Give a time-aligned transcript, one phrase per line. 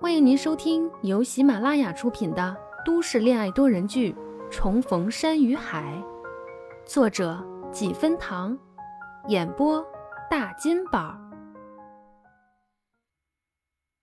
[0.00, 4.12] 欢迎您收听由喜马拉雅出品的都市恋爱多人剧
[4.50, 6.02] 《重逢山与海》，
[6.90, 7.38] 作者
[7.70, 8.58] 几分糖，
[9.28, 9.84] 演播
[10.30, 11.14] 大金宝，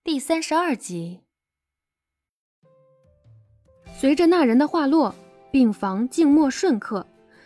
[0.04, 1.22] 第三十二集。
[4.00, 5.16] 随着那人的话落，
[5.52, 7.04] 病房静默瞬刻，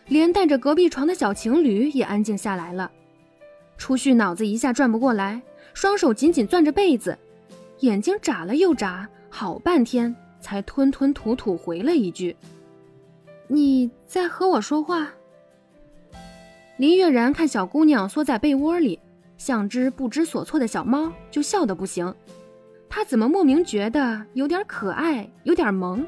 [0.07, 2.91] 连带着隔壁床的小情侣也安静下来了。
[3.77, 5.41] 初旭脑子一下转不过来，
[5.73, 7.17] 双手紧紧攥着被子。
[7.79, 12.35] 眼睛眨了又眨，好半天才吞吞吐吐回了一句
[13.49, 15.11] ：“你在和我说话。”
[16.77, 18.99] 林月然看小姑娘缩在被窝里，
[19.37, 22.13] 像只不知所措的小猫，就笑得不行。
[22.89, 26.05] 她怎么莫名觉得有点可爱，有点萌？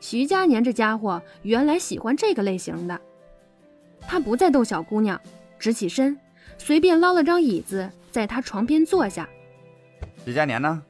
[0.00, 3.00] 徐佳年这家伙原来喜欢这个类型的。
[4.00, 5.20] 他不再逗小姑娘，
[5.58, 6.18] 直起身，
[6.58, 9.28] 随便捞了张椅子，在他床边坐下。
[10.24, 10.80] 徐佳年呢？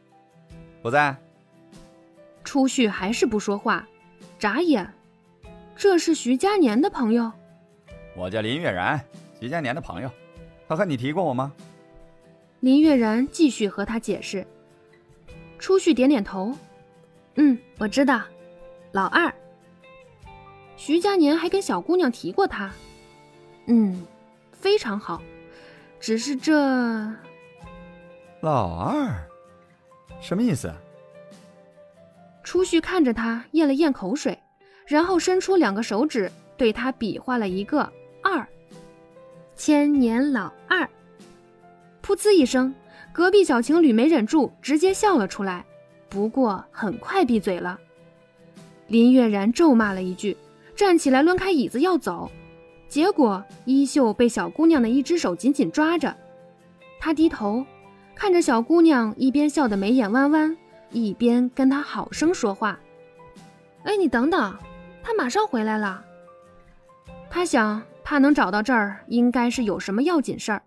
[0.83, 1.17] 不在。
[2.43, 3.87] 初旭还是不说话，
[4.39, 4.93] 眨眼。
[5.77, 7.33] 这是徐佳年的朋友。
[8.17, 9.01] 我叫林月然，
[9.41, 10.11] 徐佳年的朋友。
[10.69, 11.53] 他和你提过我吗？
[12.61, 14.47] 林月然继续和他解释。
[15.59, 16.53] 初旭点点头。
[17.37, 18.23] 嗯，我知道。
[18.91, 19.33] 老二。
[20.77, 22.73] 徐佳年还跟小姑娘提过他。
[23.67, 24.05] 嗯，
[24.53, 25.23] 非常好。
[26.03, 26.53] 只是这。
[28.41, 29.09] 老二，
[30.21, 30.69] 什么意思？
[32.43, 34.37] 初旭看着他，咽了咽口水，
[34.85, 37.89] 然后伸出两个手指，对他比划了一个
[38.21, 38.45] 二。
[39.55, 40.81] 千年老二。
[42.03, 42.75] 噗呲一声，
[43.13, 45.65] 隔壁小情侣没忍住，直接笑了出来，
[46.09, 47.79] 不过很快闭嘴了。
[48.89, 50.37] 林月然咒骂了一句，
[50.75, 52.29] 站起来抡开椅子要走，
[52.93, 56.15] 结果衣袖被小姑娘的一只手紧紧抓着，
[57.01, 57.65] 他低头。
[58.15, 60.55] 看着小姑娘一边笑得眉眼弯弯，
[60.91, 62.79] 一边跟她好生说话
[63.85, 64.55] ：“哎，你等等，
[65.03, 66.05] 他马上回来了。”
[67.31, 70.63] 他想，他能找到这儿，应该是有什么要紧事儿。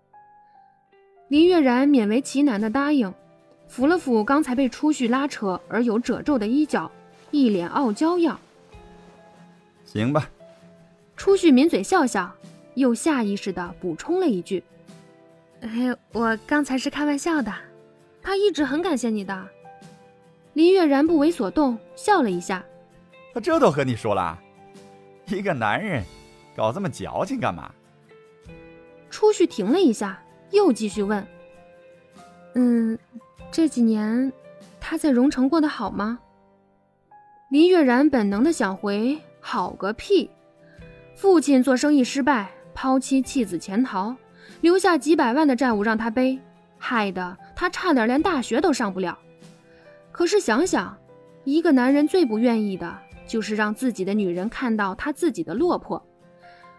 [1.28, 3.14] 林月然勉为其难的答应，
[3.70, 6.90] 抚了抚刚才被初旭拉扯而有褶皱的衣角，
[7.30, 8.36] 一脸傲娇样
[9.86, 10.28] ：“行吧。”
[11.16, 12.32] 初旭抿嘴笑笑，
[12.74, 14.62] 又下意识的补充了一句。
[15.60, 17.52] 哎，我刚才是开玩笑的。
[18.22, 19.48] 他一直很感谢你的。
[20.52, 22.64] 林月然不为所动，笑了一下。
[23.32, 24.38] 他这都和你说了，
[25.26, 26.04] 一个男人
[26.56, 27.72] 搞这么矫情干嘛？
[29.10, 31.26] 初旭停了一下，又继续问
[32.54, 32.98] ：“嗯，
[33.50, 34.32] 这几年
[34.80, 36.18] 他在荣城过得好吗？”
[37.48, 40.28] 林月然本能的想回：“好个屁！
[41.16, 44.14] 父亲做生意失败，抛妻弃子潜逃。”
[44.62, 46.38] 留下几百万的债务让他背，
[46.78, 49.18] 害得他差点连大学都上不了。
[50.12, 50.96] 可是想想，
[51.44, 56.02] 一个男人最不愿意的就是让自己的女人看到他自己的落魄。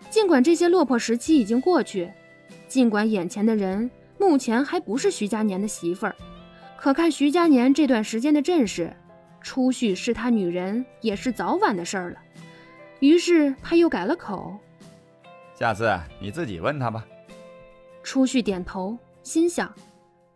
[0.09, 2.11] 尽管这些落魄时期已经过去，
[2.67, 6.15] 尽管眼前的人目前还不是徐佳年的媳妇儿，
[6.77, 8.91] 可看徐佳年这段时间的阵势，
[9.41, 12.17] 初旭是他女人也是早晚的事儿了。
[12.99, 14.57] 于是他又改了口
[15.53, 15.87] ：“下次
[16.19, 17.05] 你自己问他吧。”
[18.03, 19.73] 初旭点头，心想：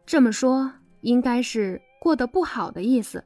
[0.06, 3.24] 这么说应该是过得不好的意思。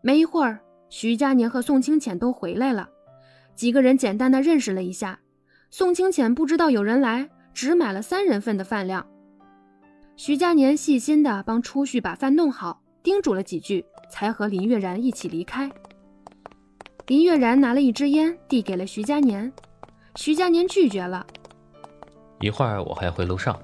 [0.00, 2.88] 没一会儿，徐佳年和宋清浅都回来了，
[3.56, 5.18] 几个人简单的认识了一下。
[5.70, 9.06] 宋清浅不知道有人来，只买了三人份的饭量。
[10.16, 15.70] 徐佳年细心的帮初旭把饭弄好，叮嘱了几句，才和林月然一起离开。
[17.08, 19.50] 林月然拿了一支烟递给了徐佳年，
[20.16, 21.26] 徐佳年拒绝了。
[22.38, 23.58] 一会儿我还要回楼上。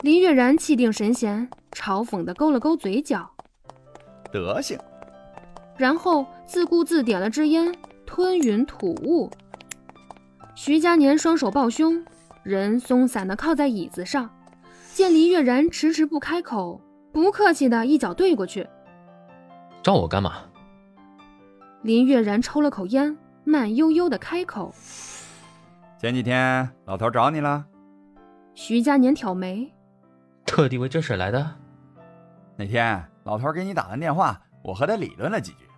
[0.00, 3.30] 林月然气定神闲，嘲讽的勾了勾嘴角，
[4.32, 4.78] 德行。
[5.76, 7.70] 然后自顾自点了支烟，
[8.06, 9.30] 吞云吐雾。
[10.54, 12.02] 徐佳年双手抱胸，
[12.42, 14.30] 人松散的靠在椅子上，
[14.94, 16.80] 见林月然迟迟不开口，
[17.12, 18.66] 不客气的一脚对过去。
[19.82, 20.44] 找我干嘛？
[21.84, 23.14] 林月然抽了口烟，
[23.44, 24.74] 慢悠悠的开口。
[25.98, 27.62] 前几天老头找你了，
[28.54, 29.70] 徐佳年挑眉，
[30.46, 31.56] 特地为这事来的。
[32.56, 35.68] 那天老头给你打完电话，我和他理论了几句。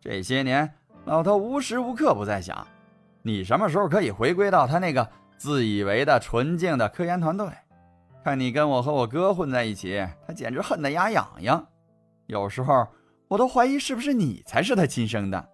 [0.00, 0.68] 这些年，
[1.04, 2.66] 老头无时无刻不在想，
[3.22, 7.46] 你什么时候可以回归到他那个自以为的纯净的科研团队？
[8.24, 11.64] 看你跟我和我哥混在一起，他简直恨得牙痒痒。
[12.26, 12.88] 有时候
[13.30, 15.48] 我都怀疑是不是你才是他亲生的，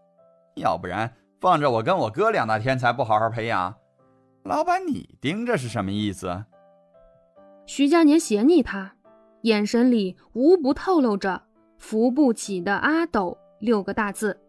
[0.56, 1.12] 要不然。
[1.38, 3.76] 放着我跟我哥两大天才不好好培养，
[4.44, 6.46] 老板你盯着是什么意思？
[7.67, 8.96] 徐佳年斜睨他，
[9.43, 11.43] 眼神里无不透露着
[11.76, 14.40] “扶不起的阿斗”六个大字。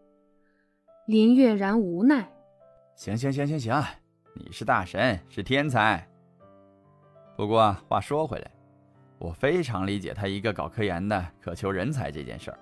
[1.06, 2.32] 林月然无奈
[2.96, 3.84] ：“行行行行行，
[4.34, 6.08] 你是大神，是天才。
[7.36, 8.50] 不过话说回来，
[9.18, 12.58] 我非常理解他一个搞科研的渴求人才这件事儿，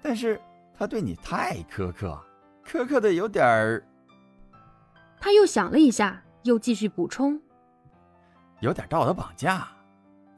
[0.00, 0.40] 但是
[0.76, 2.18] 他对你太苛刻，
[2.64, 3.84] 苛刻的有点儿……”
[5.20, 7.40] 他又想了一下，又继续补充
[8.60, 9.66] ：“有点道德绑架。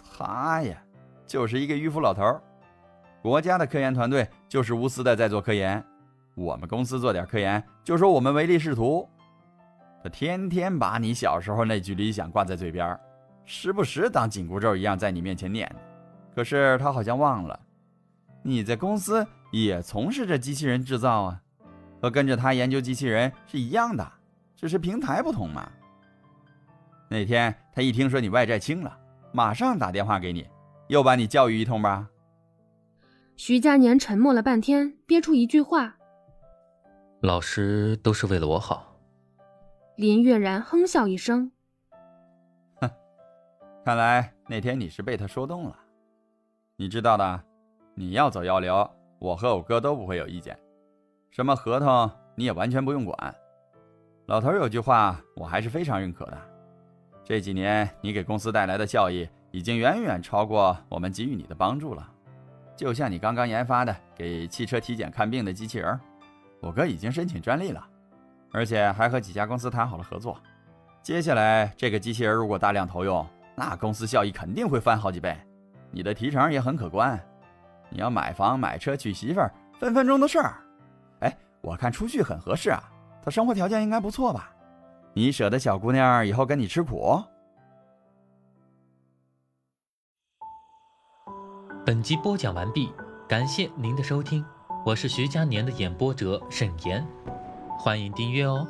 [0.02, 0.76] 他呀，
[1.26, 2.42] 就是一个迂腐老头儿。
[3.22, 5.84] 国家的科研团队就是无私的在做科研，
[6.34, 9.06] 我们公司做点科研就说我们唯利是图。
[10.02, 12.98] 他天天把你小时候那句理想挂在嘴边，
[13.44, 15.70] 时不时当紧箍咒一样在你面前念。
[16.34, 17.60] 可是他好像忘了，
[18.42, 21.42] 你在公司也从事着机器人制造啊，
[22.00, 24.12] 和跟着他研究机器人是一样的。”
[24.60, 25.72] 只是平台不同嘛。
[27.08, 28.94] 那天他一听说你外债清了，
[29.32, 30.46] 马上打电话给你，
[30.88, 32.10] 又把你教育一通吧。
[33.36, 35.96] 徐佳年沉默了半天，憋出一句话
[37.24, 38.94] ：“老师都是为了我好。”
[39.96, 41.50] 林月然哼笑一声
[42.82, 42.90] ：“哼，
[43.82, 45.74] 看来那天你是被他说动了。
[46.76, 47.42] 你知道的，
[47.94, 48.88] 你要走要留，
[49.18, 50.58] 我和我哥都不会有意见，
[51.30, 53.34] 什么合同你也完全不用管。”
[54.26, 56.38] 老头有句话，我还是非常认可的。
[57.24, 62.08] 这几年你给公司带来的效益，已经远远超过我们给予你的帮助了。
[62.76, 65.98] 就像你刚刚研发的给汽车体检看病的机器人，
[66.60, 67.86] 我哥已经申请专利了，
[68.52, 70.40] 而且还和几家公司谈好了合作。
[71.02, 75.36] 接下来这个机器人如果大量投用，那公司效益肯定会翻好几倍。
[75.90, 77.18] 你的提成也很可观。
[77.90, 80.54] 你要买房买车娶媳妇儿，分分钟的事儿。
[81.20, 82.82] 哎，我看出去很合适啊。
[83.22, 84.50] 他生活条件应该不错吧？
[85.12, 87.22] 你舍得小姑娘以后跟你吃苦？
[91.84, 92.92] 本集播讲完毕，
[93.28, 94.44] 感谢您的收听，
[94.86, 97.04] 我是徐佳年的演播者沈岩，
[97.78, 98.66] 欢迎订阅哦。